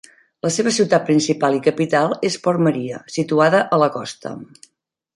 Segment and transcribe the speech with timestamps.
[0.45, 4.37] La seva ciutat principal i capital és Port Maria, situada a la costa.